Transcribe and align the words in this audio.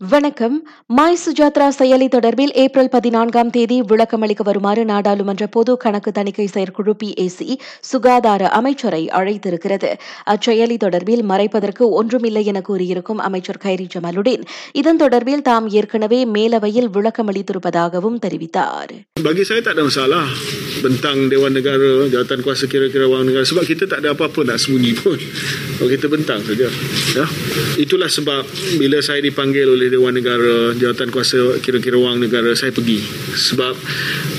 வணக்கம் 0.00 0.56
மாய் 0.96 1.16
சுஜாத்ரா 1.22 1.66
செயலி 1.76 2.06
தொடர்பில் 2.14 2.52
ஏப்ரல் 2.62 2.90
பதினான்காம் 2.92 3.50
தேதி 3.50 3.78
விளக்கமளிக்க 3.82 4.42
வருமாறு 4.42 4.82
நாடாளுமன்ற 4.84 5.46
பொது 5.46 5.72
கணக்கு 5.76 6.10
தணிக்கை 6.12 6.46
செயற்குழு 6.46 6.92
பிஏசி 7.00 7.48
சுகாதார 7.90 8.50
அமைச்சரை 8.58 9.02
அழைத்திருக்கிறது 9.18 9.90
அச்செயலி 10.34 10.76
தொடர்பில் 10.84 11.24
மறைப்பதற்கு 11.30 11.86
ஒன்றுமில்லை 12.00 12.44
என 12.44 12.60
கூறியிருக்கும் 12.60 13.24
அமைச்சர் 13.28 13.60
கைரி 13.64 13.86
ஜமாலுடன் 13.94 14.44
இதன் 14.72 15.02
தொடர்பில் 15.02 15.44
தாம் 15.50 15.68
ஏற்கனவே 15.80 16.20
மேலவையில் 16.36 16.90
விளக்கமளித்திருப்பதாகவும் 16.98 18.22
தெரிவித்தார் 18.26 18.94
Bagi 19.18 19.42
saya 19.42 19.58
tak 19.58 19.74
ada 19.74 19.82
masalah 19.82 20.22
bentang 20.78 21.26
Dewan 21.26 21.50
Negara, 21.50 22.06
jawatan 22.06 22.38
kuasa 22.38 22.70
kira-kira 22.70 23.10
Dewan 23.10 23.26
Negara 23.26 23.42
sebab 23.42 23.66
kita 23.66 23.90
tak 23.90 23.98
ada 23.98 24.14
apa-apa 24.14 24.46
nak 24.46 24.62
sembunyi 24.62 24.92
pun. 24.94 25.18
Kita 25.74 26.06
bentang 26.06 26.38
saja. 26.40 26.70
Ya. 27.16 27.26
Itulah 27.76 28.06
sebab 28.08 28.46
bila 28.78 29.02
saya 29.02 29.18
dipanggil 29.18 29.66
oleh 29.66 29.87
Dewan 29.88 30.14
Negara, 30.16 30.72
jawatan 30.76 31.08
kuasa 31.10 31.58
kira-kira 31.60 31.98
wang 31.98 32.22
negara, 32.22 32.54
saya 32.54 32.70
pergi. 32.70 33.00
Sebab 33.34 33.74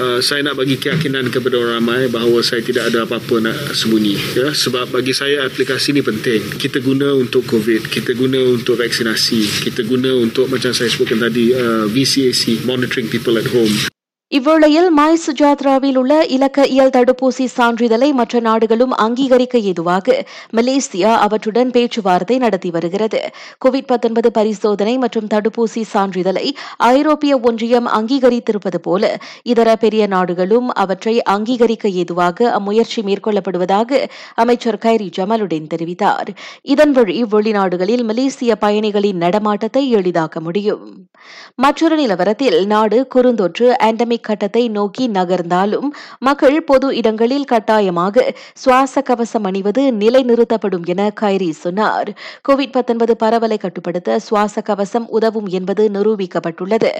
uh, 0.00 0.18
saya 0.20 0.44
nak 0.44 0.58
bagi 0.58 0.76
keyakinan 0.80 1.30
kepada 1.32 1.60
orang 1.60 1.80
ramai 1.80 2.06
bahawa 2.10 2.42
saya 2.42 2.60
tidak 2.60 2.90
ada 2.92 3.04
apa-apa 3.04 3.40
nak 3.44 3.56
sembunyi. 3.72 4.16
Ya. 4.36 4.50
Sebab 4.52 4.92
bagi 4.92 5.16
saya 5.16 5.46
aplikasi 5.46 5.94
ni 5.94 6.02
penting. 6.02 6.58
Kita 6.58 6.82
guna 6.82 7.14
untuk 7.14 7.46
COVID, 7.46 7.88
kita 7.88 8.12
guna 8.18 8.42
untuk 8.42 8.80
vaksinasi, 8.80 9.64
kita 9.64 9.86
guna 9.86 10.12
untuk 10.16 10.50
macam 10.50 10.74
saya 10.74 10.90
sebutkan 10.90 11.22
tadi 11.22 11.54
uh, 11.54 11.86
VCAC, 11.88 12.66
monitoring 12.66 13.08
people 13.08 13.38
at 13.38 13.48
home. 13.48 13.93
இவ்வேளையில் 14.36 14.88
மாய் 14.88 15.18
சுஜாத்ராவில் 15.26 15.96
உள்ள 15.96 16.24
இலக்க 16.24 16.66
இயல் 16.66 16.90
தடுப்பூசி 16.90 17.44
சான்றிதழை 17.56 18.12
மற்ற 18.12 18.40
நாடுகளும் 18.40 18.92
அங்கீகரிக்க 18.92 19.58
ஏதுவாக 19.58 20.24
மலேசியா 20.56 21.12
அவற்றுடன் 21.16 21.70
பேச்சுவார்த்தை 21.70 22.38
நடத்தி 22.38 22.70
வருகிறது. 22.70 23.20
கோவிட் 23.64 24.30
பரிசோதனை 24.32 24.98
மற்றும் 24.98 25.26
தடுப்பூசி 25.26 25.82
சான்றிதழை 25.92 26.50
ஐரோப்பிய 26.76 27.38
ஒன்றியம் 27.38 27.86
அங்கீகரித்திருப்பது 27.88 28.76
போல 28.82 29.18
இதர 29.42 29.76
பெரிய 29.76 30.06
நாடுகளும் 30.06 30.68
அவற்றை 30.68 31.22
அங்கீகரிக்க 31.22 31.88
ஏதுவாக 31.88 32.50
அம்முயற்சி 32.50 33.02
மேற்கொள்ளப்படுவதாக 33.02 34.06
அமைச்சர் 34.34 34.78
கைரி 34.84 35.10
ஜமலுடன் 35.16 35.70
தெரிவித்தார். 35.74 36.28
இதன் 36.62 36.92
வழி 36.92 37.22
வெளிநாடுகளில் 37.22 38.04
மலேசிய 38.04 38.56
பயணிகளின் 38.56 39.16
நடமாட்டத்தை 39.16 39.94
எளிதாக்க 39.94 40.40
முடியும். 40.40 41.08
மற்றொரு 41.54 41.96
நிலவரத்தில் 41.96 42.66
நாடு 42.66 43.06
குறுந்தொற்று 43.14 43.72
ஆண்டமிக் 43.82 44.22
கட்டத்தை 44.28 44.64
நோக்கி 44.78 45.06
நகர்ந்தாலும் 45.16 45.88
மக்கள் 46.28 46.58
பொது 46.70 46.88
இடங்களில் 47.00 47.48
கட்டாயமாக 47.52 48.26
சுவாச 48.62 49.02
கவசம் 49.10 49.46
அணிவது 49.50 49.82
நிலைநிறுத்தப்படும் 50.02 50.86
என 50.92 51.10
கைரி 51.20 51.50
சொன்னார். 51.64 52.10
கோவிட் 52.48 52.74
பரவலை 53.22 53.58
கட்டுப்படுத்த 53.58 54.18
சுவாச 54.26 54.62
கவசம் 54.70 55.06
உதவும் 55.18 55.48
என்பது 55.58 55.84
நிரூபிக்கப்பட்டுள்ளது. 55.96 56.92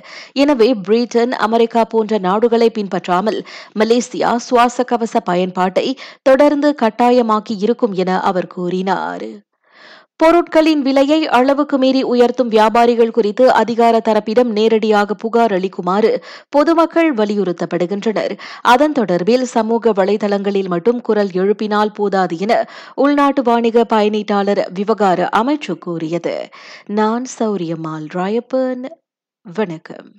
எனவே 0.43 0.69
பிரிட்டன் 0.87 1.35
அமெரிக்கா 1.47 1.85
போன்ற 1.95 2.19
நாடுகளை 2.29 2.69
பின்பற்றாமல் 2.71 3.41
மலேசியா 3.81 4.33
சுவாச 4.49 4.85
கவச 4.93 5.21
பயன்பாட்டை 5.31 5.87
தொடர்ந்து 6.29 6.71
கட்டாயமாக்கி 6.83 7.57
இருக்கும் 7.67 7.97
என 8.03 8.21
அவர் 8.31 8.53
கூறினார். 8.57 9.27
பொருட்களின் 10.17 10.83
விலையை 10.83 11.29
அளவுக்கு 11.29 11.79
மீறி 11.79 12.03
உயர்த்தும் 12.03 12.49
வியாபாரிகள் 12.49 13.11
குறித்து 13.11 13.53
அதிகார 13.53 14.01
தரப்பிடம் 14.05 14.51
நேரடியாக 14.51 15.15
புகார் 15.15 15.53
அளிக்குமாறு 15.53 16.25
பொதுமக்கள் 16.49 17.15
வலியுறுத்தப்படுகின்றனர். 17.15 18.39
அதன் 18.63 18.93
தொடர்பில் 18.93 19.43
சமூக 19.43 19.93
வலைதளங்களில் 19.93 20.69
மட்டும் 20.69 21.01
குரல் 21.01 21.31
எழுப்பினால் 21.35 21.95
போதாது 21.95 22.39
என 22.39 22.69
உள்நாட்டு 22.95 23.43
வாணிக 23.43 23.87
பயணீட்டாளர் 23.93 24.65
விவகார 24.75 25.29
அமைச்சு 25.37 25.79
கூறியது. 25.79 26.49
நான் 26.87 27.25
சௌரியமால் 27.39 28.09
ராயப்பன். 28.15 28.85
வணக்கம். 29.43 30.11